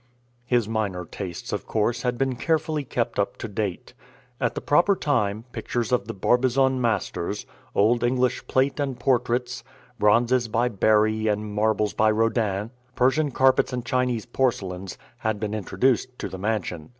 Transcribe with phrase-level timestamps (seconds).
[0.47, 3.93] His minor tastes, of course, had been carefully kept up to date.
[4.39, 9.63] At the proper time, pictures of the Barbizon masters, old English plate and portraits,
[9.99, 16.17] bronzes by Barye and marbles by Rodin, Persian carpets and Chinese porcelains, had been introduced
[16.17, 16.89] to the mansion.